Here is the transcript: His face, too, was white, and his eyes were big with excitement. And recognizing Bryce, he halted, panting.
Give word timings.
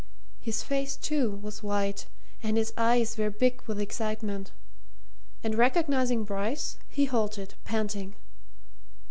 His 0.39 0.63
face, 0.63 0.95
too, 0.97 1.29
was 1.29 1.61
white, 1.61 2.07
and 2.41 2.57
his 2.57 2.73
eyes 2.75 3.19
were 3.19 3.29
big 3.29 3.61
with 3.67 3.79
excitement. 3.79 4.51
And 5.43 5.53
recognizing 5.53 6.23
Bryce, 6.23 6.77
he 6.89 7.05
halted, 7.05 7.53
panting. 7.65 8.15